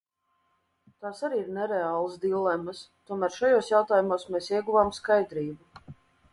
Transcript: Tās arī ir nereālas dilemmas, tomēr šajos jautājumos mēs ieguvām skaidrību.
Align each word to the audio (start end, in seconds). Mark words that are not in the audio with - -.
Tās 1.05 1.19
arī 1.27 1.37
ir 1.41 1.51
nereālas 1.57 2.17
dilemmas, 2.25 2.81
tomēr 3.11 3.37
šajos 3.37 3.71
jautājumos 3.75 4.29
mēs 4.37 4.51
ieguvām 4.57 4.93
skaidrību. 5.03 5.91